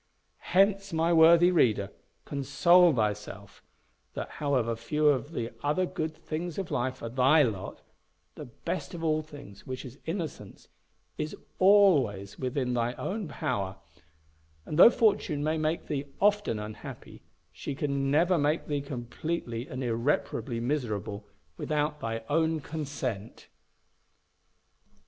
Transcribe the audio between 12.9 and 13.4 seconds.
own